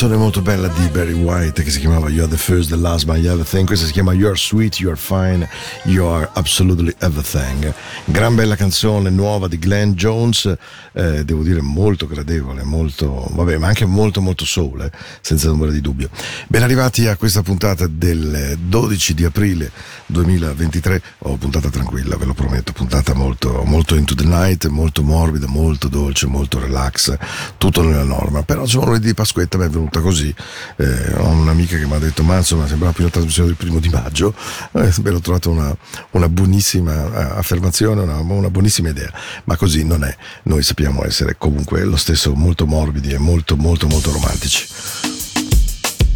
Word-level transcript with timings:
canzone 0.00 0.18
molto 0.18 0.40
bella 0.40 0.68
di 0.68 0.88
Barry 0.88 1.12
White 1.12 1.62
che 1.62 1.68
si 1.68 1.78
chiamava 1.78 2.08
You're 2.08 2.26
the 2.26 2.38
First, 2.38 2.70
the 2.70 2.76
Last, 2.76 3.04
My 3.04 3.22
Everything. 3.22 3.66
Questa 3.66 3.84
si 3.84 3.92
chiama 3.92 4.14
You're 4.14 4.34
Sweet, 4.34 4.78
You're 4.78 4.96
Fine, 4.96 5.46
You're 5.84 6.26
Absolutely 6.32 6.94
Everything. 7.00 7.70
Gran 8.06 8.34
bella 8.34 8.56
canzone 8.56 9.10
nuova 9.10 9.46
di 9.46 9.58
Glenn 9.58 9.92
Jones, 9.92 10.56
eh, 10.92 11.22
devo 11.22 11.42
dire 11.42 11.60
molto 11.60 12.06
gradevole, 12.06 12.62
molto, 12.62 13.28
vabbè, 13.32 13.58
ma 13.58 13.66
anche 13.66 13.84
molto 13.84 14.22
molto 14.22 14.46
soul, 14.46 14.80
eh, 14.80 14.90
senza 15.20 15.50
ombra 15.50 15.70
di 15.70 15.82
dubbio. 15.82 16.08
Ben 16.48 16.62
arrivati 16.62 17.06
a 17.06 17.16
questa 17.16 17.42
puntata 17.42 17.86
del 17.86 18.56
12 18.58 19.12
di 19.12 19.24
aprile 19.26 19.70
2023. 20.06 21.02
Oh, 21.18 21.36
puntata 21.36 21.68
tranquilla, 21.68 22.16
ve 22.16 22.24
lo 22.24 22.32
prometto, 22.32 22.72
puntata 22.72 23.12
molto, 23.12 23.64
molto 23.66 23.94
into 23.96 24.14
the 24.14 24.24
night, 24.24 24.66
molto 24.68 25.02
morbida, 25.02 25.46
molto 25.46 25.88
dolce, 25.88 26.26
molto 26.26 26.58
relax, 26.58 27.14
tutto 27.58 27.82
nella 27.82 28.04
norma. 28.04 28.42
Però 28.44 28.62
insomma 28.62 28.86
lunedì 28.86 29.08
di 29.08 29.14
Pasquetta 29.14 29.58
mi 29.58 29.64
venuta 29.90 30.00
così. 30.00 30.34
Eh, 30.76 31.14
ho 31.16 31.28
un'amica 31.28 31.76
che 31.76 31.86
mi 31.86 31.94
ha 31.94 31.98
detto: 31.98 32.22
Ma 32.22 32.36
insomma, 32.36 32.66
sembrava 32.66 32.92
più 32.92 33.04
la 33.04 33.10
trasmissione 33.10 33.48
del 33.48 33.56
primo 33.56 33.80
di 33.80 33.88
maggio. 33.88 34.34
Eh, 34.72 34.92
beh, 35.00 35.10
l'ho 35.10 35.20
trovato 35.20 35.50
una, 35.50 35.76
una 36.12 36.28
buonissima 36.28 36.92
eh, 36.92 37.38
affermazione, 37.38 38.02
una, 38.02 38.18
una 38.20 38.50
buonissima 38.50 38.88
idea. 38.88 39.12
Ma 39.44 39.56
così 39.56 39.84
non 39.84 40.04
è. 40.04 40.16
Noi 40.44 40.62
sappiamo 40.62 41.04
essere 41.04 41.36
comunque 41.36 41.82
lo 41.82 41.96
stesso 41.96 42.34
molto 42.34 42.66
morbidi 42.66 43.10
e 43.10 43.18
molto, 43.18 43.56
molto, 43.56 43.88
molto 43.88 44.12
romantici. 44.12 44.66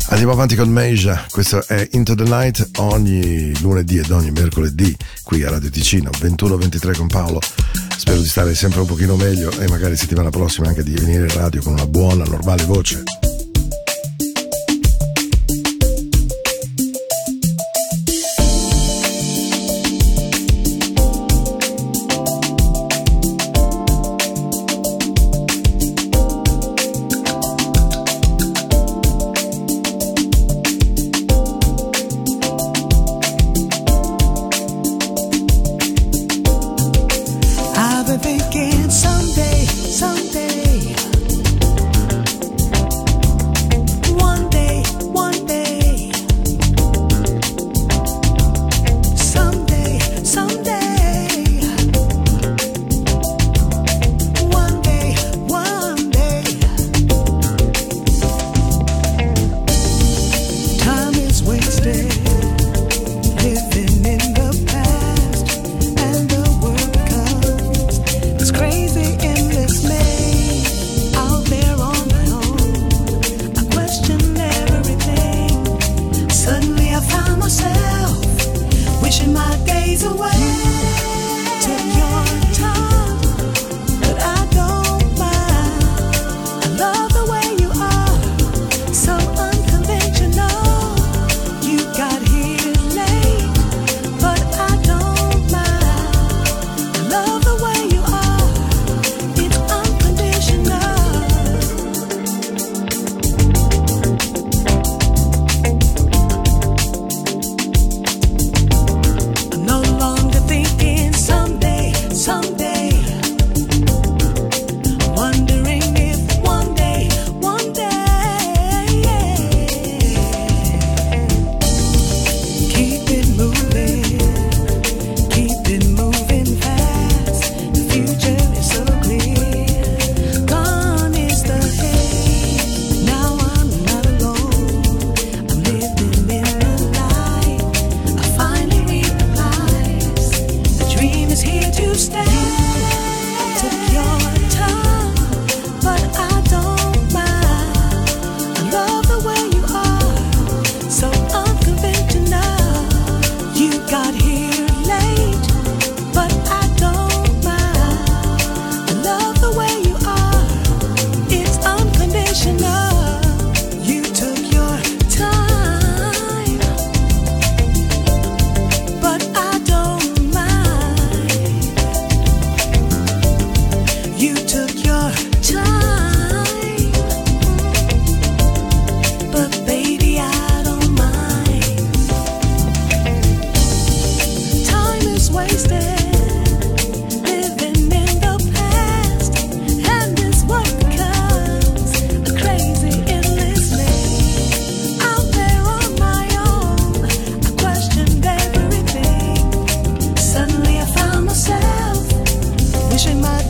Andiamo 0.08 0.32
avanti 0.32 0.54
con 0.54 0.68
Meja, 0.68 1.26
questo 1.30 1.66
è 1.66 1.88
Into 1.92 2.14
the 2.14 2.24
Night 2.24 2.70
ogni 2.76 3.58
lunedì 3.60 3.98
ed 3.98 4.10
ogni 4.10 4.30
mercoledì 4.30 4.94
qui 5.24 5.42
a 5.42 5.50
Radio 5.50 5.70
Ticino, 5.70 6.10
21-23 6.10 6.96
con 6.96 7.08
Paolo. 7.08 7.40
Spero 7.96 8.20
di 8.20 8.28
stare 8.28 8.54
sempre 8.54 8.80
un 8.80 8.86
pochino 8.86 9.16
meglio 9.16 9.50
e 9.50 9.66
magari 9.68 9.96
settimana 9.96 10.30
prossima 10.30 10.68
anche 10.68 10.82
di 10.82 10.92
venire 10.92 11.24
in 11.24 11.34
radio 11.34 11.62
con 11.62 11.72
una 11.72 11.86
buona, 11.86 12.24
normale 12.24 12.64
voce. 12.64 13.02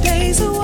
days 0.02 0.40
away. 0.40 0.63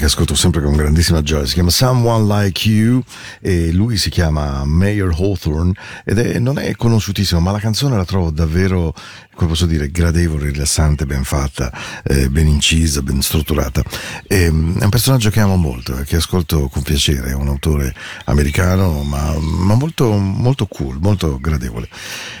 Che 0.00 0.06
ascolto 0.06 0.34
sempre 0.34 0.62
con 0.62 0.74
grandissima 0.74 1.22
gioia, 1.22 1.44
si 1.44 1.52
chiama 1.52 1.70
Someone 1.70 2.24
Like 2.24 2.68
You 2.68 3.02
e 3.40 3.70
lui 3.70 3.98
si 3.98 4.08
chiama 4.08 4.64
Mayor 4.64 5.14
Hawthorne 5.14 5.74
ed 6.04 6.18
è, 6.18 6.38
non 6.38 6.58
è 6.58 6.74
conosciutissimo, 6.74 7.38
ma 7.38 7.50
la 7.50 7.58
canzone 7.58 7.96
la 7.96 8.06
trovo 8.06 8.30
davvero, 8.30 8.94
come 9.34 9.50
posso 9.50 9.66
dire, 9.66 9.90
gradevole, 9.90 10.50
rilassante, 10.50 11.04
ben 11.04 11.22
fatta, 11.22 11.70
eh, 12.02 12.30
ben 12.30 12.48
incisa, 12.48 13.02
ben 13.02 13.20
strutturata. 13.20 13.82
E, 14.26 14.50
mm, 14.50 14.78
è 14.78 14.84
un 14.84 14.90
personaggio 14.90 15.28
che 15.28 15.40
amo 15.40 15.56
molto, 15.56 15.98
eh, 15.98 16.04
che 16.04 16.16
ascolto 16.16 16.68
con 16.68 16.82
piacere, 16.82 17.30
è 17.30 17.34
un 17.34 17.48
autore 17.48 17.94
americano, 18.24 19.02
ma, 19.02 19.36
ma 19.38 19.74
molto, 19.74 20.10
molto 20.16 20.66
cool, 20.66 20.98
molto 20.98 21.38
gradevole. 21.38 21.88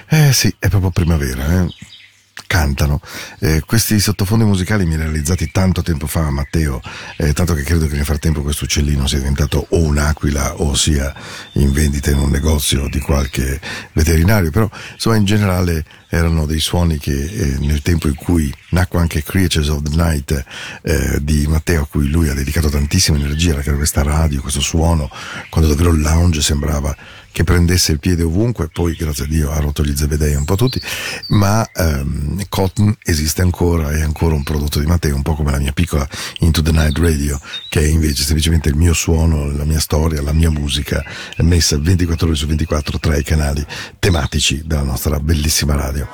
Eh 0.08 0.32
sì, 0.32 0.52
è 0.58 0.68
proprio 0.68 0.90
primavera, 0.90 1.62
eh 1.62 1.98
cantano. 2.46 3.00
Eh, 3.38 3.62
questi 3.66 3.98
sottofondi 4.00 4.44
musicali 4.44 4.84
mi 4.84 4.96
realizzati 4.96 5.50
tanto 5.50 5.82
tempo 5.82 6.06
fa, 6.06 6.30
Matteo, 6.30 6.80
eh, 7.16 7.32
tanto 7.32 7.54
che 7.54 7.62
credo 7.62 7.86
che 7.86 7.96
nel 7.96 8.04
frattempo 8.04 8.42
questo 8.42 8.64
uccellino 8.64 9.06
sia 9.06 9.18
diventato 9.18 9.66
o 9.70 9.78
un'aquila 9.78 10.60
o 10.60 10.74
sia 10.74 11.14
in 11.52 11.72
vendita 11.72 12.10
in 12.10 12.18
un 12.18 12.30
negozio 12.30 12.88
di 12.88 13.00
qualche 13.00 13.60
veterinario, 13.92 14.50
però 14.50 14.68
insomma 14.92 15.16
in 15.16 15.24
generale 15.24 15.84
erano 16.08 16.44
dei 16.44 16.58
suoni 16.58 16.98
che 16.98 17.12
eh, 17.12 17.56
nel 17.60 17.82
tempo 17.82 18.08
in 18.08 18.16
cui 18.16 18.52
nacque 18.70 18.98
anche 18.98 19.22
Creatures 19.22 19.68
of 19.68 19.82
the 19.82 19.94
Night 19.94 20.44
eh, 20.82 21.18
di 21.22 21.46
Matteo, 21.46 21.82
a 21.82 21.86
cui 21.86 22.08
lui 22.08 22.28
ha 22.28 22.34
dedicato 22.34 22.68
tantissima 22.68 23.16
energia, 23.16 23.62
era 23.62 23.74
questa 23.74 24.02
radio, 24.02 24.40
questo 24.40 24.60
suono, 24.60 25.08
quando 25.50 25.70
davvero 25.70 25.92
il 25.92 26.00
lounge 26.00 26.42
sembrava 26.42 26.94
che 27.32 27.44
prendesse 27.44 27.92
il 27.92 28.00
piede 28.00 28.22
ovunque, 28.22 28.68
poi 28.68 28.94
grazie 28.94 29.24
a 29.24 29.26
Dio 29.26 29.50
ha 29.50 29.58
rotto 29.58 29.82
gli 29.82 29.96
zebedei 29.96 30.34
un 30.34 30.44
po' 30.44 30.56
tutti, 30.56 30.80
ma 31.28 31.68
ehm, 31.72 32.44
Cotton 32.48 32.96
esiste 33.04 33.42
ancora, 33.42 33.90
è 33.92 34.00
ancora 34.02 34.34
un 34.34 34.42
prodotto 34.42 34.80
di 34.80 34.86
Matteo, 34.86 35.14
un 35.14 35.22
po' 35.22 35.34
come 35.34 35.52
la 35.52 35.58
mia 35.58 35.72
piccola 35.72 36.06
Into 36.40 36.62
the 36.62 36.72
Night 36.72 36.98
Radio, 36.98 37.40
che 37.68 37.80
è 37.80 37.86
invece 37.86 38.24
semplicemente 38.24 38.68
il 38.68 38.76
mio 38.76 38.92
suono, 38.92 39.50
la 39.50 39.64
mia 39.64 39.80
storia, 39.80 40.22
la 40.22 40.32
mia 40.32 40.50
musica, 40.50 41.04
messa 41.38 41.78
24 41.78 42.26
ore 42.26 42.36
su 42.36 42.46
24 42.46 42.98
tra 42.98 43.16
i 43.16 43.22
canali 43.22 43.64
tematici 43.98 44.62
della 44.64 44.82
nostra 44.82 45.18
bellissima 45.20 45.74
radio. 45.74 46.08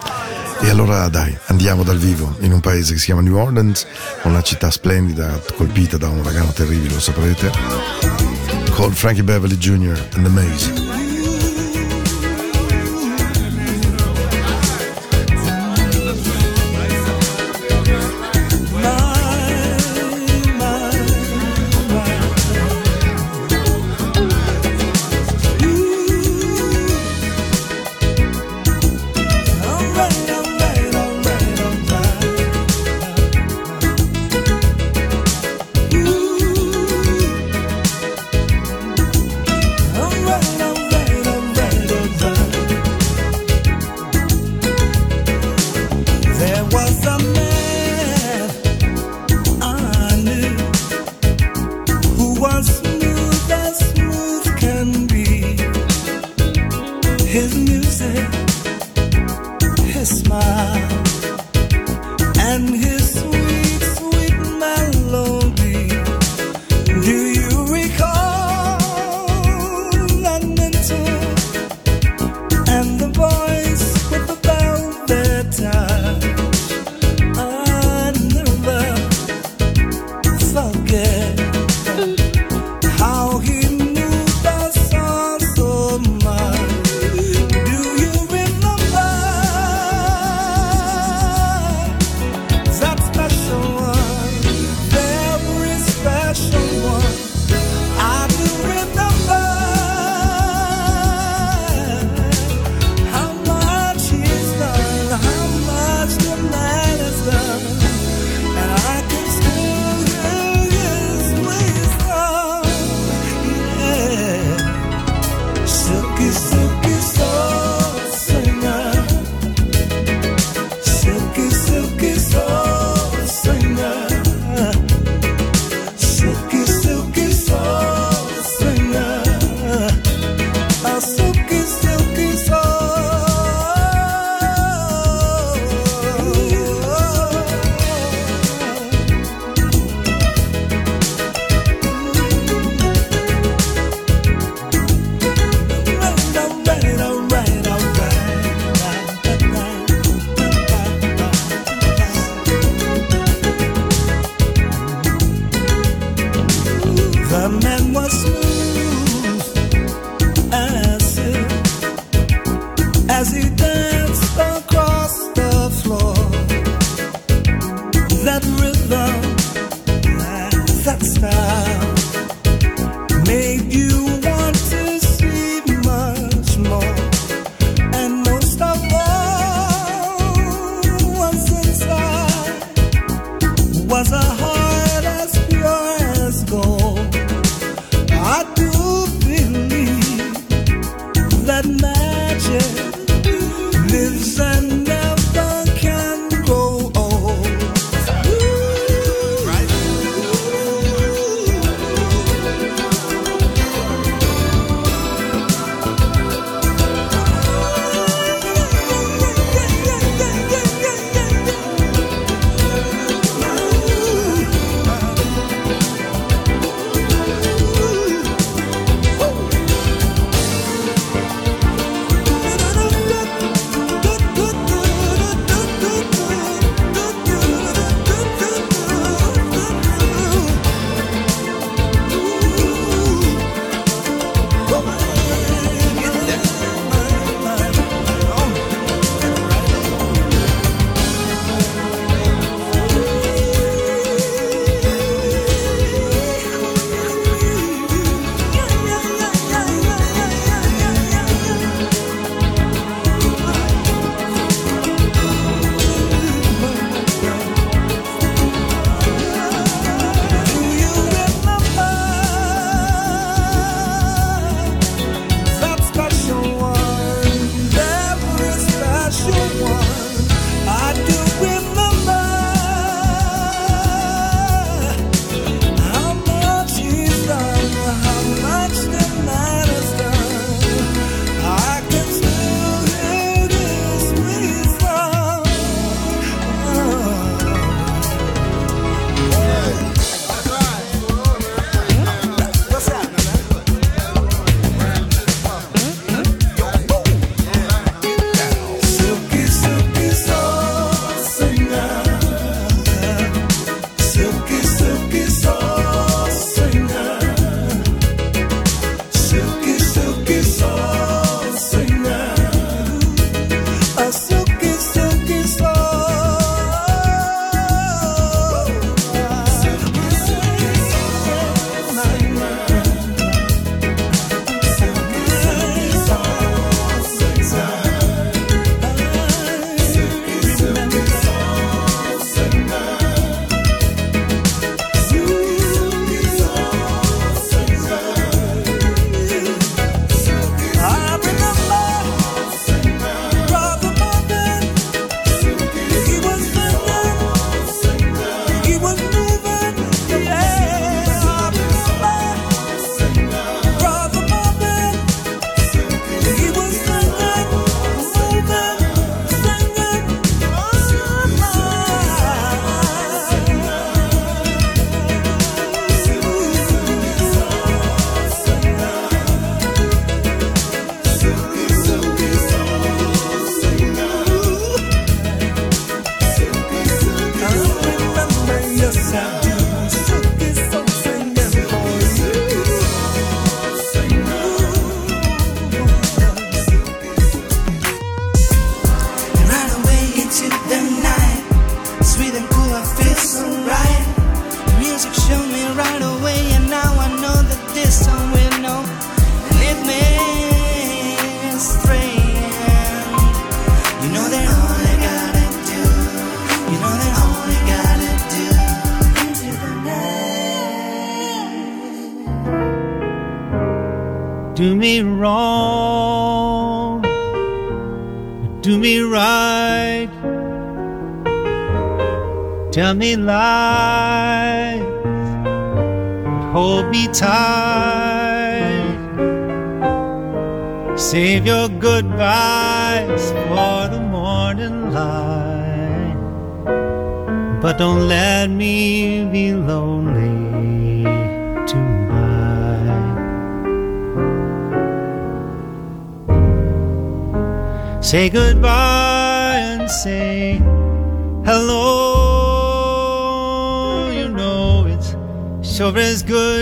E 0.61 0.71
allora 0.71 1.09
dai, 1.09 1.37
andiamo 1.47 1.83
dal 1.83 1.99
vivo 1.99 2.37
in 2.41 2.53
un 2.53 2.61
paese 2.61 2.95
che 2.95 2.99
si 2.99 3.07
chiama 3.07 3.21
New 3.21 3.37
Orleans, 3.37 3.87
una 4.23 4.43
città 4.43 4.71
splendida, 4.71 5.41
colpita 5.55 5.97
da 5.97 6.09
un 6.09 6.19
uragano 6.19 6.53
terribile, 6.53 6.95
lo 6.95 7.01
saprete, 7.01 7.51
called 8.75 8.95
Frankie 8.95 9.23
Beverly 9.23 9.57
Jr. 9.57 9.99
and 10.15 10.25
the 10.25 10.31
Maze. 10.31 11.06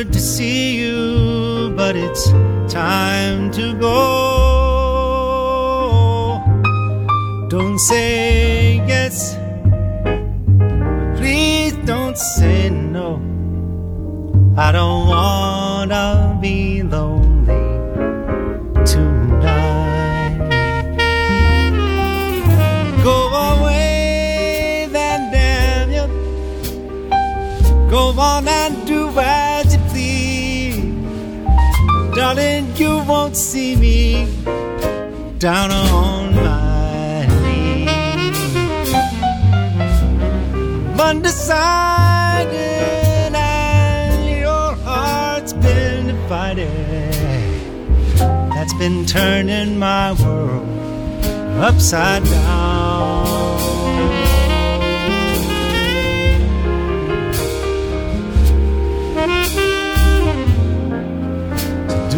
Good 0.04 0.12
to 0.12 0.20
see 0.20 0.76
you, 0.76 1.72
but 1.76 1.96
it's 1.96 2.30
time 2.72 3.50
to 3.50 3.74
go. 3.74 3.90
Don't 7.48 7.78
say 7.78 8.76
yes, 8.86 9.36
please 11.16 11.72
don't 11.86 12.18
say 12.18 12.68
no. 12.70 13.20
I 14.56 14.72
don't 14.72 15.08
wanna 15.08 16.23
you 33.34 33.40
see 33.40 33.74
me 33.74 34.26
down 35.38 35.72
on 35.72 36.36
my 36.36 37.26
knees. 37.42 38.54
Undecided, 41.00 42.54
and 43.34 44.38
your 44.38 44.76
heart's 44.86 45.52
been 45.52 46.06
divided. 46.06 46.70
That's 48.54 48.74
been 48.74 49.04
turning 49.04 49.80
my 49.80 50.12
world 50.12 50.68
upside 51.60 52.22
down. 52.22 53.33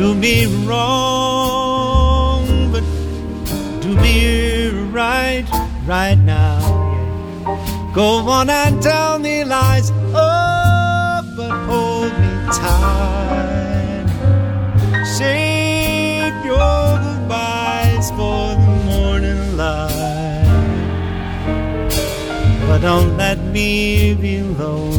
Do 0.06 0.14
me 0.14 0.46
wrong, 0.64 2.46
but 2.70 2.84
do 3.82 3.88
me 3.96 4.68
right, 4.92 5.44
right 5.84 6.14
now. 6.14 6.60
Go 7.92 8.18
on 8.18 8.48
and 8.48 8.80
tell 8.80 9.18
me 9.18 9.42
lies, 9.42 9.90
oh, 10.14 11.22
but 11.36 11.50
hold 11.66 12.12
me 12.20 12.28
tight. 12.52 14.06
Save 15.04 16.36
your 16.44 16.98
goodbyes 17.02 18.08
for 18.10 18.54
the 18.62 18.76
morning 18.86 19.56
light. 19.56 20.46
But 22.68 22.78
don't 22.78 23.16
let 23.16 23.38
me 23.38 24.14
be 24.14 24.40
lonely 24.42 24.95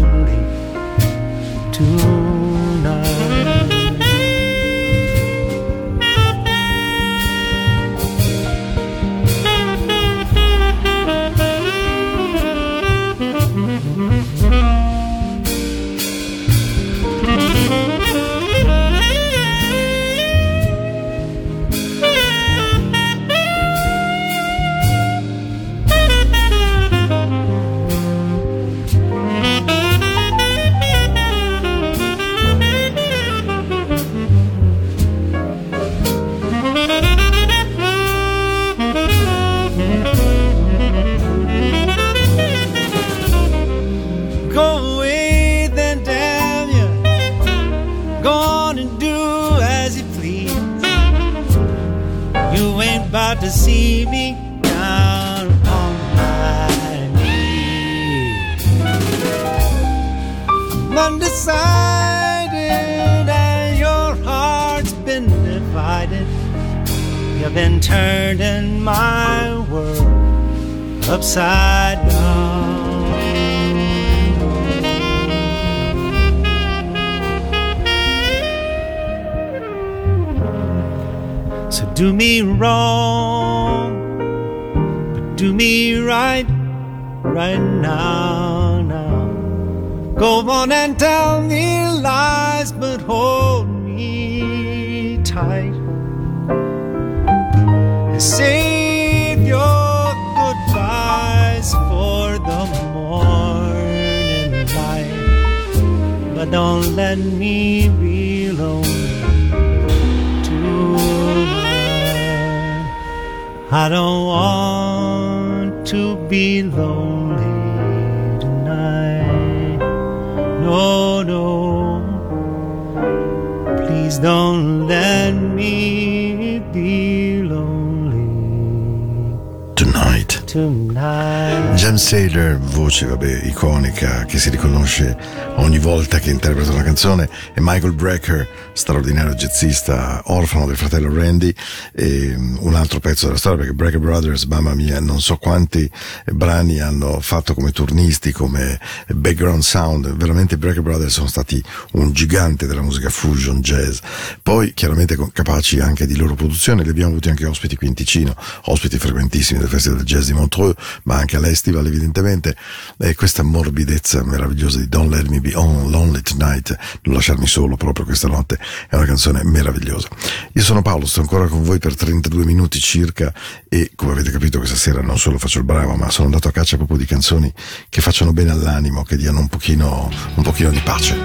iconica 133.58 134.26
che 134.26 134.38
si 134.38 134.52
riconosce 134.52 135.18
ogni 135.56 135.80
volta 135.80 136.20
che 136.20 136.30
interpreta 136.30 136.72
una 136.72 136.84
canzone, 136.84 137.28
e 137.56 137.60
Michael 137.60 137.94
Brecker, 137.94 138.48
straordinario 138.74 139.34
jazzista, 139.34 140.22
orfano 140.26 140.68
del 140.68 140.78
fratello 140.78 141.12
Randy, 141.12 141.52
e 141.92 142.36
um, 142.36 142.58
un 142.62 142.76
altro 142.76 143.00
pezzo 143.00 143.26
della 143.26 143.40
storia 143.40 143.58
perché 143.58 143.74
Brecker 143.74 144.00
Brothers, 144.00 144.44
mamma 144.44 144.76
mia, 144.76 145.00
non 145.00 145.20
so 145.20 145.38
quanti 145.38 145.90
brani 146.34 146.80
hanno 146.80 147.20
fatto 147.20 147.56
come 147.56 147.72
turnisti, 147.72 148.32
come 148.32 148.80
background 149.08 149.64
sound, 149.64 150.16
veramente 150.16 150.58
Brecker 150.58 150.84
Brothers 150.84 151.14
sono 151.14 151.28
stati 151.28 151.62
un 151.94 152.14
gigante 152.14 152.68
della 152.68 152.82
musica 152.84 153.10
fusion 153.10 153.62
jazz, 153.62 153.98
poi 154.44 154.76
chiaramente 154.76 155.18
capaci 155.34 155.80
anche 155.80 156.06
di 156.06 156.16
loro 156.16 156.36
produzione, 156.36 156.84
li 156.84 156.90
abbiamo 156.90 157.10
avuti 157.10 157.30
anche 157.30 157.48
ospiti 157.48 157.76
qui 157.76 157.88
in 157.88 157.96
Ticino, 157.96 158.36
ospiti 158.66 159.00
frequentissimi 159.00 159.60
del 159.60 159.68
Festival 159.68 159.98
del 159.98 160.06
Jazz 160.06 160.28
di 160.28 160.34
Montreux, 160.34 160.76
ma 161.04 161.16
anche 161.16 161.38
all'estival 161.38 161.88
evidentemente, 161.88 162.56
e 163.00 163.16
questa 163.16 163.46
morbidezza 163.48 164.24
meravigliosa 164.24 164.80
di 164.80 164.88
Don't 164.88 165.12
Let 165.12 165.28
Me 165.28 165.40
Be 165.42 165.56
On 165.56 165.90
Lonely 165.90 166.22
Tonight, 166.22 166.78
non 167.04 167.16
lasciarmi 167.16 167.48
solo 167.48 167.76
proprio 167.76 168.06
questa 168.06 168.28
notte, 168.28 168.60
è 168.90 168.96
una 168.96 169.06
canzone 169.06 169.44
meravigliosa. 169.44 170.08
Io 170.54 170.62
sono 170.62 170.82
Paolo, 170.82 171.06
sto 171.06 171.22
ancora 171.22 171.48
con 171.48 171.64
voi 171.64 171.80
per 171.80 171.96
32 171.96 172.46
minuti 172.46 172.80
circa 172.80 173.34
e 173.68 173.92
come 173.96 174.12
avete 174.12 174.32
capito 174.32 174.58
questa 174.58 174.76
sera 174.76 175.02
non 175.02 175.18
solo 175.18 175.38
faccio 175.38 175.60
il 175.60 175.64
bravo, 175.64 175.96
ma 175.96 176.10
sono 176.10 176.28
andato 176.28 176.48
a 176.48 176.52
caccia 176.52 176.78
proprio 176.78 176.98
di 176.98 177.06
canzoni 177.06 177.52
che 177.90 178.02
facciano 178.02 178.34
bene 178.34 178.52
all'animo, 178.52 179.04
che 179.04 179.18
diano 179.18 179.40
un 179.40 179.48
pochino, 179.48 180.12
un 180.36 180.44
pochino 180.44 180.70
di 180.70 180.82
pace, 180.84 181.16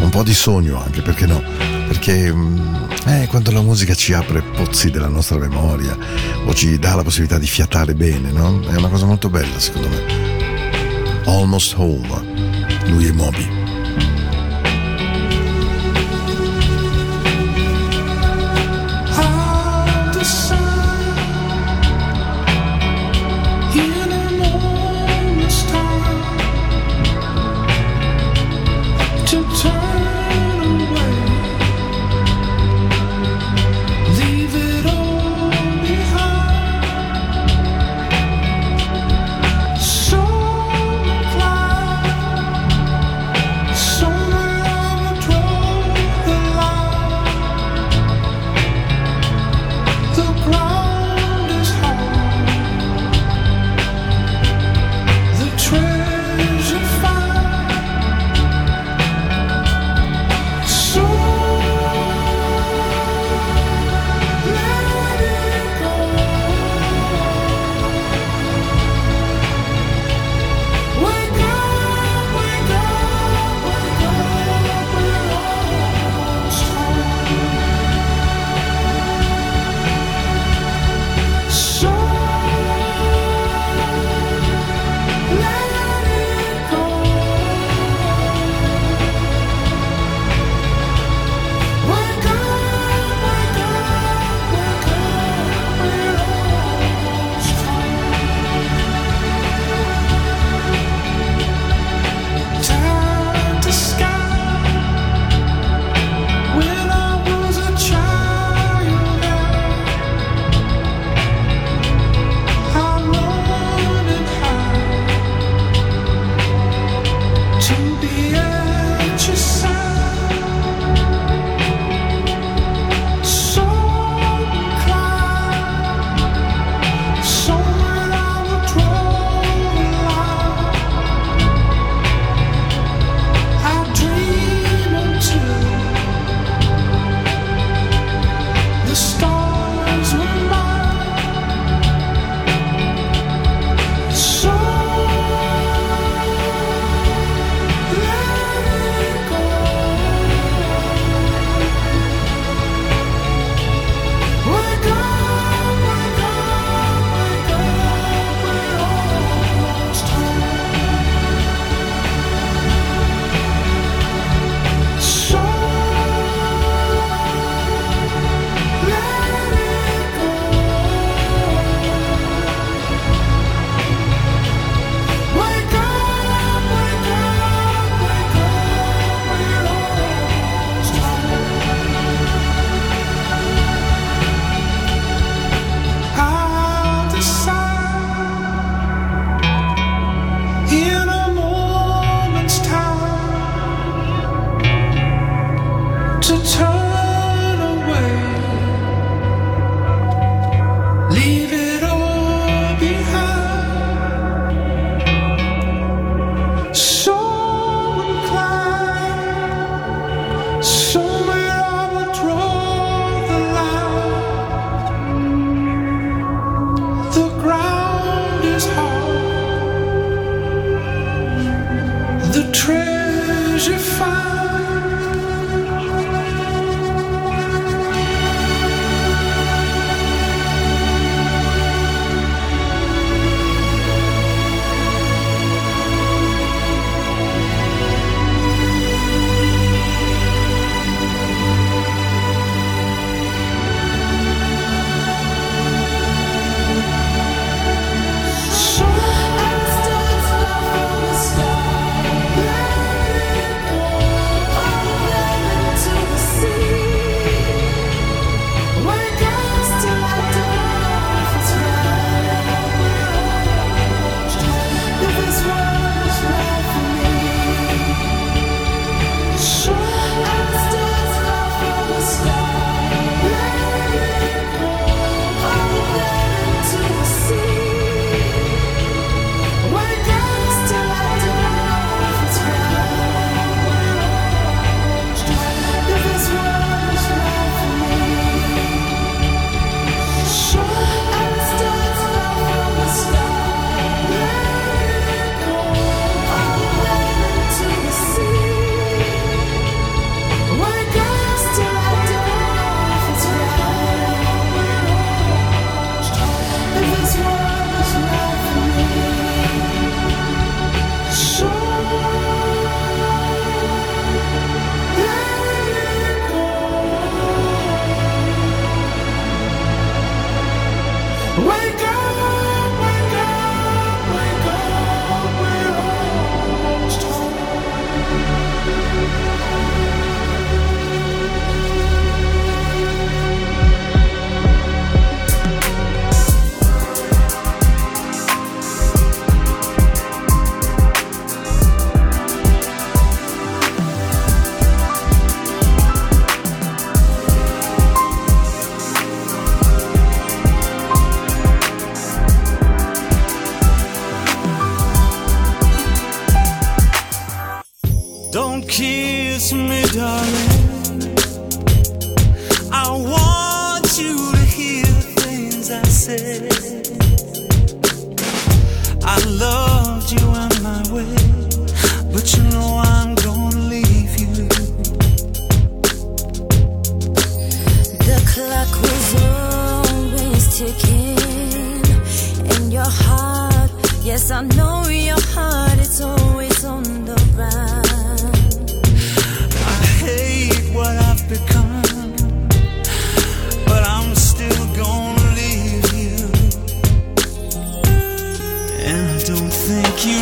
un 0.00 0.08
po' 0.10 0.22
di 0.22 0.34
sogno 0.34 0.82
anche, 0.82 1.02
perché 1.02 1.26
no? 1.26 1.42
Perché 1.88 2.32
mm, 2.32 2.84
eh, 3.06 3.26
quando 3.28 3.50
la 3.50 3.62
musica 3.62 3.94
ci 3.94 4.12
apre 4.12 4.42
pozzi 4.42 4.90
della 4.90 5.08
nostra 5.08 5.38
memoria 5.38 5.96
o 6.44 6.54
ci 6.54 6.78
dà 6.78 6.94
la 6.94 7.02
possibilità 7.02 7.38
di 7.38 7.46
fiatare 7.46 7.94
bene, 7.94 8.30
no? 8.30 8.60
È 8.66 8.76
una 8.76 8.88
cosa 8.88 9.06
molto 9.06 9.28
bella 9.28 9.58
secondo 9.58 9.88
me. 9.88 10.29
Almost 11.26 11.74
Home, 11.76 12.08
lui 12.88 13.06
e 13.06 13.12
Moby. 13.12 13.59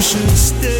Should 0.09 0.30
stay 0.30 0.78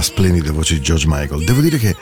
la 0.00 0.02
splendida 0.02 0.50
voce 0.50 0.74
di 0.74 0.80
George 0.80 1.04
Michael. 1.06 1.44
Devo 1.44 1.60
dire 1.60 1.76
che 1.76 1.94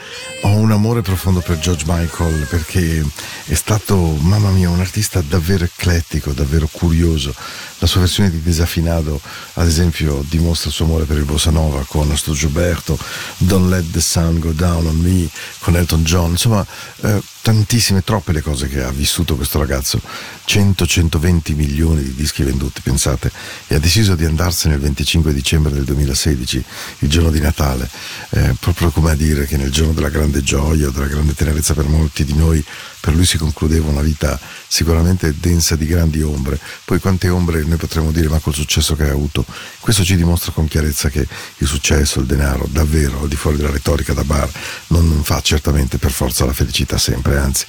ho 0.43 0.55
un 0.55 0.71
amore 0.71 1.01
profondo 1.01 1.41
per 1.41 1.59
George 1.59 1.83
Michael 1.85 2.47
perché 2.49 3.05
è 3.45 3.53
stato, 3.53 3.97
mamma 4.21 4.51
mia, 4.51 4.69
un 4.69 4.79
artista 4.79 5.21
davvero 5.21 5.65
eclettico, 5.65 6.31
davvero 6.31 6.69
curioso. 6.71 7.35
La 7.79 7.87
sua 7.87 7.99
versione 8.01 8.29
di 8.29 8.41
Desafinado, 8.41 9.19
ad 9.53 9.67
esempio, 9.67 10.23
dimostra 10.27 10.69
il 10.69 10.75
suo 10.75 10.85
amore 10.85 11.03
per 11.03 11.17
il 11.17 11.25
bossa 11.25 11.51
nova 11.51 11.83
con 11.85 12.09
Astro 12.09 12.33
Gilberto, 12.33 12.97
Don't 13.37 13.69
Let 13.69 13.91
the 13.91 14.01
Sun 14.01 14.39
Go 14.39 14.53
Down 14.53 14.85
on 14.85 14.95
Me 14.95 15.29
con 15.59 15.75
Elton 15.75 16.03
John, 16.03 16.31
insomma, 16.31 16.65
eh, 17.01 17.21
tantissime, 17.49 18.03
troppe 18.03 18.31
le 18.31 18.41
cose 18.41 18.67
che 18.67 18.83
ha 18.83 18.91
vissuto 18.91 19.35
questo 19.35 19.57
ragazzo. 19.57 19.99
100-120 20.45 21.55
milioni 21.55 22.03
di 22.03 22.13
dischi 22.13 22.43
venduti, 22.43 22.81
pensate, 22.81 23.31
e 23.67 23.75
ha 23.75 23.79
deciso 23.79 24.15
di 24.15 24.25
andarsene 24.25 24.75
il 24.75 24.81
25 24.81 25.33
dicembre 25.33 25.71
del 25.71 25.83
2016, 25.83 26.63
il 26.99 27.09
giorno 27.09 27.29
di 27.29 27.39
Natale, 27.39 27.89
eh, 28.31 28.55
proprio 28.59 28.89
come 28.89 29.11
a 29.11 29.15
dire 29.15 29.45
che 29.45 29.57
nel 29.57 29.71
giorno 29.71 29.93
della 29.93 30.09
grande 30.09 30.41
gioia, 30.41 30.89
della 30.89 31.07
grande 31.07 31.33
tenerezza 31.33 31.73
per 31.73 31.87
molti 31.87 32.23
di 32.23 32.33
noi, 32.33 32.63
per 32.99 33.13
lui 33.13 33.25
si 33.25 33.37
concludeva 33.37 33.89
una 33.89 34.01
vita 34.01 34.39
sicuramente 34.67 35.33
densa 35.39 35.75
di 35.75 35.85
grandi 35.85 36.21
ombre. 36.21 36.59
Poi 36.83 36.99
quante 36.99 37.29
ombre 37.29 37.63
noi 37.63 37.77
potremmo 37.77 38.11
dire, 38.11 38.27
ma 38.27 38.39
col 38.39 38.53
successo 38.53 38.95
che 38.95 39.03
ha 39.03 39.11
avuto, 39.11 39.45
questo 39.79 40.03
ci 40.03 40.15
dimostra 40.15 40.51
con 40.51 40.67
chiarezza 40.67 41.09
che 41.09 41.25
il 41.57 41.67
successo, 41.67 42.19
il 42.19 42.25
denaro, 42.25 42.67
davvero, 42.69 43.21
al 43.21 43.27
di 43.27 43.35
fuori 43.35 43.57
della 43.57 43.71
retorica 43.71 44.13
da 44.13 44.23
bar, 44.23 44.49
non 44.87 45.21
fa 45.23 45.39
certamente 45.41 45.97
per 45.97 46.11
forza 46.11 46.45
la 46.45 46.53
felicità 46.53 46.97
sempre, 46.97 47.38
anzi, 47.39 47.65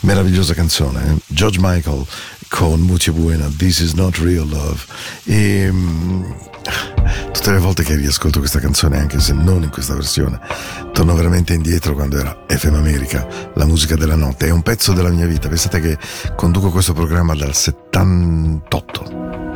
meravigliosa 0.00 0.54
canzone. 0.54 1.04
Eh? 1.04 1.16
George 1.26 1.58
Michael 1.60 2.04
con 2.48 2.80
Mutia 2.80 3.12
Buena, 3.12 3.50
This 3.56 3.80
is 3.80 3.92
not 3.94 4.18
real 4.18 4.46
love. 4.46 4.84
E 5.24 5.70
mm, 5.70 6.30
tutte 7.32 7.50
le 7.50 7.58
volte 7.58 7.82
che 7.82 7.96
riascolto 7.96 8.38
questa 8.40 8.60
canzone, 8.60 8.98
anche 8.98 9.20
se 9.20 9.32
non 9.32 9.62
in 9.62 9.70
questa 9.70 9.94
versione, 9.94 10.38
torno 10.92 11.14
veramente 11.14 11.54
indietro 11.54 11.94
quando 11.94 12.18
era 12.18 12.44
FM 12.46 12.74
America, 12.74 13.26
la 13.54 13.64
musica 13.64 13.96
della 13.96 14.16
notte. 14.16 14.48
È 14.48 14.50
un 14.50 14.62
pezzo 14.62 14.92
della 14.92 15.10
mia 15.10 15.26
vita. 15.26 15.48
Pensate 15.48 15.80
che 15.80 15.98
conduco 16.36 16.70
questo 16.70 16.92
programma 16.92 17.34
dal 17.34 17.54
78. 17.54 19.51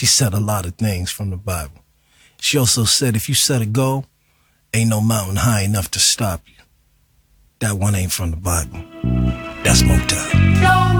She 0.00 0.06
said 0.06 0.32
a 0.32 0.40
lot 0.40 0.64
of 0.64 0.76
things 0.76 1.10
from 1.10 1.28
the 1.28 1.36
Bible. 1.36 1.84
She 2.40 2.56
also 2.56 2.84
said, 2.84 3.16
if 3.16 3.28
you 3.28 3.34
set 3.34 3.60
a 3.60 3.66
goal, 3.66 4.06
ain't 4.72 4.88
no 4.88 5.02
mountain 5.02 5.36
high 5.36 5.60
enough 5.60 5.90
to 5.90 5.98
stop 5.98 6.40
you. 6.46 6.64
That 7.58 7.74
one 7.74 7.94
ain't 7.94 8.10
from 8.10 8.30
the 8.30 8.38
Bible. 8.38 8.82
That's 9.62 9.82
Motown. 9.82 10.62
No 10.62 10.98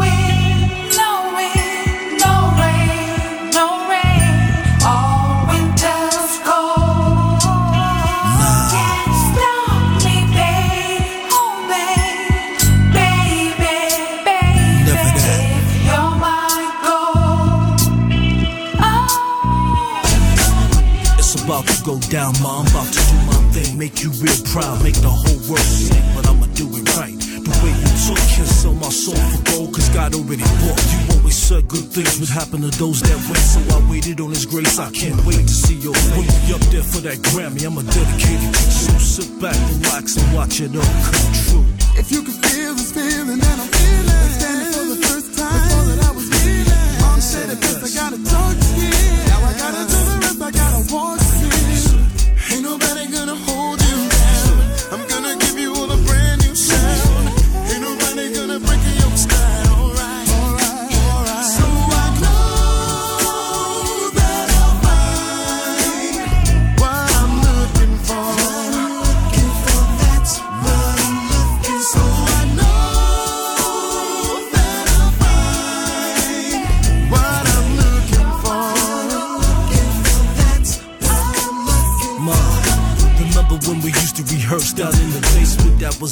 go 21.90 21.98
down, 22.06 22.32
ma. 22.42 22.62
I'm 22.62 22.66
about 22.70 22.86
to 22.86 23.02
do 23.10 23.16
my 23.26 23.40
thing, 23.50 23.78
make 23.78 24.02
you 24.02 24.10
real 24.22 24.40
proud, 24.54 24.78
make 24.82 24.94
the 25.02 25.10
whole 25.10 25.40
world 25.50 25.66
sing, 25.66 26.06
but 26.14 26.22
I'ma 26.30 26.46
do 26.54 26.66
it 26.78 26.86
right. 26.94 27.16
The 27.18 27.54
way 27.62 27.72
you 27.74 27.90
took 28.06 28.20
can 28.30 28.46
sell 28.46 28.76
my 28.78 28.92
soul 28.94 29.18
for 29.18 29.42
gold, 29.50 29.74
cause 29.74 29.88
God 29.90 30.14
already 30.14 30.46
bought. 30.62 30.78
You 30.92 31.00
always 31.18 31.34
said 31.34 31.66
good 31.66 31.86
things 31.90 32.20
would 32.20 32.30
happen 32.30 32.62
to 32.62 32.70
those 32.78 33.02
that 33.02 33.18
wait, 33.26 33.42
so 33.42 33.60
I 33.74 33.78
waited 33.90 34.20
on 34.20 34.30
His 34.30 34.46
grace. 34.46 34.78
I 34.78 34.90
can't 34.92 35.18
wait 35.26 35.42
to 35.50 35.56
see 35.64 35.78
your 35.82 35.94
face. 35.94 36.14
When 36.14 36.26
we 36.30 36.54
up 36.54 36.64
there 36.70 36.86
for 36.86 37.00
that 37.02 37.18
Grammy, 37.32 37.66
I'ma 37.66 37.82
dedicate 37.82 38.38
it 38.38 38.54
to 38.54 38.64
you. 38.70 38.98
Sit 39.02 39.30
back, 39.42 39.58
relax, 39.74 40.14
and 40.14 40.28
watch 40.30 40.60
it 40.60 40.70
all 40.76 40.94
come 41.02 41.30
true. 41.42 41.66
If 41.98 42.12
you 42.14 42.22
can 42.22 42.36
feel 42.38 42.72
this 42.78 42.92
feeling 42.94 43.40
that 43.42 43.56
I'm 43.58 43.70
feeling, 43.74 44.30
standing 44.38 44.70
for 44.70 44.84
the 44.94 44.98
first 45.10 45.28
time, 45.34 45.62
all 45.74 45.84
that 45.90 46.00
I 46.06 46.10
was 46.14 46.28
feeling. 46.38 47.00
Mom 47.02 47.18
said 47.18 47.50
it 47.50 47.58
best, 47.58 47.82
I 47.82 47.90
gotta 47.98 48.20
talk 48.22 48.59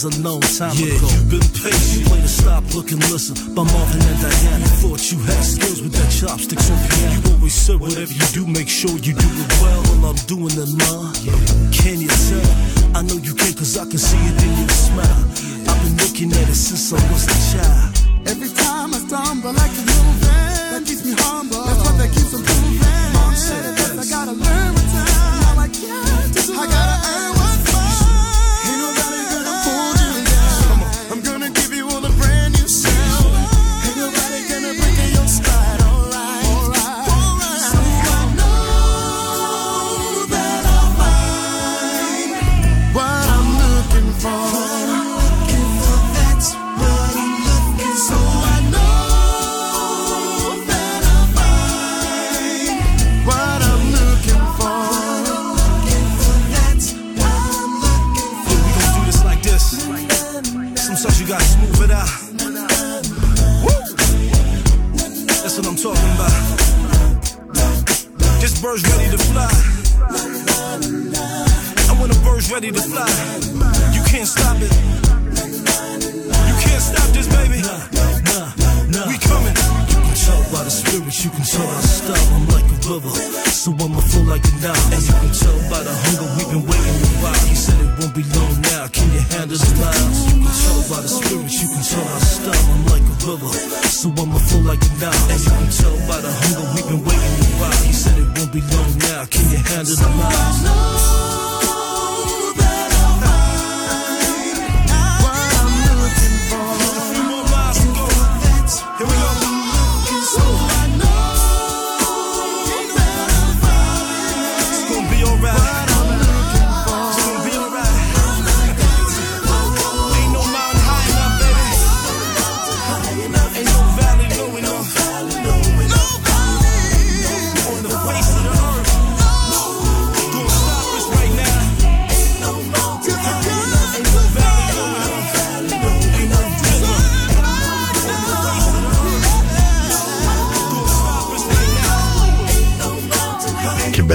was 0.04 0.16
a 0.16 0.22
long 0.22 0.40
time 0.40 0.74
Yeah, 0.76 0.94
ago. 0.94 1.08
you've 1.10 1.30
been 1.30 1.48
patient. 1.58 2.06
Play 2.06 2.20
to 2.20 2.28
stop, 2.28 2.62
look 2.74 2.90
and 2.92 3.02
listen 3.10 3.34
by 3.54 3.64
Marvin 3.64 4.02
and 4.02 4.20
Diana. 4.22 4.66
Thought 4.78 5.10
you 5.10 5.18
had 5.18 5.42
skills 5.42 5.82
with 5.82 5.92
that 5.92 6.10
chopsticks 6.12 6.70
on 6.70 6.78
piano. 6.88 7.18
You 7.18 7.34
always 7.34 7.54
said 7.54 7.80
whatever 7.80 8.12
you 8.12 8.26
do, 8.32 8.46
make 8.46 8.68
sure 8.68 8.90
you 8.92 9.14
do 9.14 9.26
it 9.42 9.50
well. 9.62 9.82
Well, 9.90 10.10
I'm 10.14 10.20
doing 10.30 10.54
it, 10.54 10.70
ma. 10.78 11.10
Can 11.74 11.98
you 12.00 12.08
tell? 12.08 12.50
I 12.94 13.02
know 13.02 13.16
you 13.18 13.34
can, 13.34 13.54
cause 13.54 13.76
I 13.76 13.86
can 13.90 13.98
see 13.98 14.18
it 14.22 14.38
in 14.46 14.52
your 14.60 14.68
smile. 14.70 15.24
I've 15.66 15.80
been 15.82 15.96
looking 15.98 16.30
at 16.30 16.46
it 16.48 16.54
since 16.54 16.92
I 16.92 17.00
was 17.10 17.24
a 17.26 17.36
child. 17.50 17.90
Every 18.28 18.50
time 18.54 18.94
I 18.94 18.98
stumble 19.02 19.52
like 19.52 19.72
a 19.82 19.87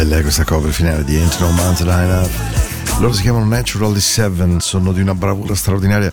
bella 0.03 0.17
è 0.17 0.21
questa 0.21 0.43
cover 0.43 0.73
finale 0.73 1.05
di 1.05 1.15
Ain't 1.15 1.39
No 1.39 1.49
Mountain 1.51 1.89
Enough. 1.89 2.99
Loro 2.99 3.13
si 3.13 3.21
chiamano 3.21 3.45
Naturally 3.45 4.01
Seven, 4.01 4.59
sono 4.59 4.91
di 4.91 4.99
una 4.99 5.15
bravura 5.15 5.55
straordinaria. 5.55 6.11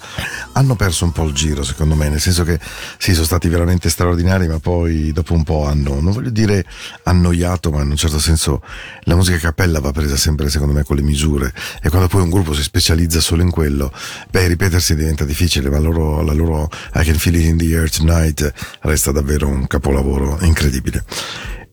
Hanno 0.53 0.77
perso 0.77 1.05
un 1.05 1.11
po' 1.11 1.25
il 1.25 1.33
giro, 1.33 1.65
secondo 1.65 1.97
me, 1.97 2.09
nel 2.09 2.21
senso 2.21 2.45
che 2.45 2.61
sì, 2.99 3.15
sono 3.15 3.27
stati 3.27 3.49
veramente 3.49 3.91
straordinari, 3.91 4.47
ma 4.47 4.61
poi 4.61 5.11
dopo 5.11 5.35
un 5.35 5.43
po' 5.43 5.67
hanno, 5.67 6.01
non 6.01 6.13
voglio 6.13 6.31
dire 6.31 6.65
annoiato, 7.03 7.73
ma 7.73 7.83
in 7.83 7.91
un 7.91 7.97
certo 7.97 8.21
senso 8.21 8.63
la 9.03 9.17
musica 9.17 9.39
a 9.39 9.41
cappella 9.41 9.81
va 9.81 9.91
presa 9.91 10.17
sempre, 10.17 10.49
secondo 10.51 10.73
me, 10.73 10.85
con 10.85 10.95
le 10.95 11.03
misure. 11.03 11.53
E 11.83 11.89
quando 11.89 12.07
poi 12.07 12.23
un 12.23 12.31
gruppo 12.31 12.55
si 12.55 12.63
specializza 12.63 13.19
solo 13.19 13.43
in 13.43 13.51
quello, 13.51 13.93
beh, 14.31 14.47
ripetersi 14.47 14.95
diventa 14.95 15.25
difficile, 15.25 15.69
ma 15.69 15.81
loro, 15.81 16.23
la 16.23 16.33
loro 16.33 16.71
I 16.95 17.05
Can 17.05 17.17
Feel 17.17 17.35
It 17.35 17.45
in 17.45 17.57
the 17.57 17.75
Air 17.75 17.91
Tonight 17.91 18.53
resta 18.83 19.11
davvero 19.11 19.49
un 19.49 19.67
capolavoro 19.67 20.39
incredibile. 20.43 21.05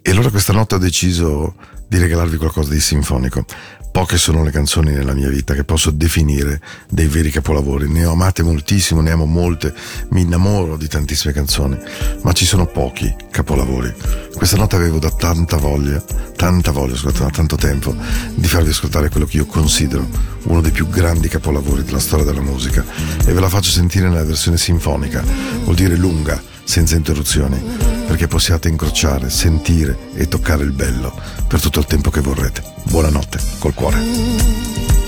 E 0.02 0.12
allora 0.12 0.30
questa 0.30 0.54
notte 0.54 0.76
ho 0.76 0.80
deciso 0.80 1.54
di 1.88 1.98
regalarvi 1.98 2.38
qualcosa 2.38 2.72
di 2.72 2.80
sinfonico. 2.80 3.46
Poche 3.92 4.18
sono 4.18 4.44
le 4.44 4.52
canzoni 4.52 4.92
nella 4.92 5.14
mia 5.14 5.30
vita 5.30 5.56
che 5.56 5.64
posso 5.64 5.90
definire 5.90 6.62
dei 6.88 7.08
veri 7.08 7.32
capolavori. 7.32 7.90
Ne 7.90 8.06
ho 8.06 8.12
amate 8.12 8.44
moltissimo, 8.44 9.02
ne 9.02 9.10
amo 9.10 9.26
molte, 9.26 9.74
mi 10.10 10.22
innamoro 10.22 10.78
di 10.78 10.88
tantissime 10.88 11.34
canzoni, 11.34 11.76
ma 12.22 12.32
ci 12.32 12.46
sono 12.46 12.68
pochi 12.68 13.12
capolavori. 13.32 13.92
Questa 14.36 14.56
notte 14.56 14.76
avevo 14.76 15.00
da 15.00 15.10
tanta 15.10 15.58
voglia, 15.58 16.00
tanta 16.36 16.70
voglia, 16.70 16.96
scusate, 16.96 17.24
da 17.24 17.30
tanto 17.32 17.56
tempo, 17.56 17.96
di 18.36 18.48
farvi 18.48 18.70
ascoltare 18.70 19.10
quello 19.10 19.26
che 19.26 19.38
io 19.38 19.48
considero 19.48 20.08
uno 20.44 20.62
dei 20.62 20.72
più 20.72 20.88
grandi 20.90 21.28
capolavori 21.28 21.84
della 21.84 22.00
storia 22.00 22.26
della 22.26 22.42
musica 22.42 22.86
e 23.26 23.34
ve 23.34 23.40
la 23.40 23.50
faccio 23.50 23.72
sentire 23.72 24.08
nella 24.08 24.24
versione 24.24 24.58
sinfonica, 24.58 25.24
vuol 25.64 25.76
dire 25.76 25.96
lunga, 25.96 26.40
senza 26.68 26.98
interruzioni, 26.98 27.58
perché 28.06 28.28
possiate 28.28 28.68
incrociare, 28.68 29.30
sentire 29.30 29.98
e 30.14 30.28
toccare 30.28 30.66
il 30.66 30.74
bello 30.74 31.18
per 31.48 31.62
tutto 31.62 31.80
il 31.80 31.86
tempo 31.86 32.10
che 32.10 32.20
vorrete. 32.20 32.62
Buonanotte, 32.84 33.40
col 33.58 33.74
cuore. 33.74 35.07